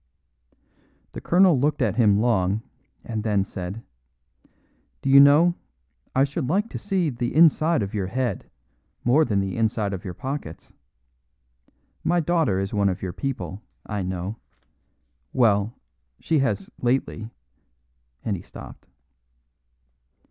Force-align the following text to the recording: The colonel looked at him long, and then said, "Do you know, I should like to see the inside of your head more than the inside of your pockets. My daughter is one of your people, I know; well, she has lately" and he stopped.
The 1.11 1.21
colonel 1.21 1.59
looked 1.59 1.79
at 1.79 1.95
him 1.95 2.19
long, 2.19 2.63
and 3.03 3.23
then 3.23 3.45
said, 3.45 3.83
"Do 5.03 5.11
you 5.11 5.19
know, 5.19 5.53
I 6.15 6.23
should 6.23 6.49
like 6.49 6.69
to 6.71 6.79
see 6.79 7.11
the 7.11 7.35
inside 7.35 7.83
of 7.83 7.93
your 7.93 8.07
head 8.07 8.49
more 9.03 9.23
than 9.25 9.39
the 9.39 9.55
inside 9.55 9.93
of 9.93 10.03
your 10.03 10.15
pockets. 10.15 10.73
My 12.03 12.19
daughter 12.19 12.59
is 12.59 12.73
one 12.73 12.89
of 12.89 13.03
your 13.03 13.13
people, 13.13 13.61
I 13.85 14.01
know; 14.01 14.37
well, 15.33 15.79
she 16.19 16.39
has 16.39 16.71
lately" 16.81 17.29
and 18.25 18.35
he 18.35 18.41
stopped. 18.41 18.87